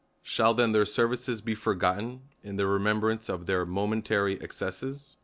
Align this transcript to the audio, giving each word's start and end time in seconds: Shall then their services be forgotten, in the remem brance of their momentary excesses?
Shall 0.23 0.55
then 0.55 0.71
their 0.71 0.87
services 0.87 1.41
be 1.41 1.53
forgotten, 1.53 2.23
in 2.41 2.55
the 2.55 2.63
remem 2.63 3.01
brance 3.01 3.29
of 3.29 3.45
their 3.45 3.67
momentary 3.67 4.33
excesses? 4.41 5.15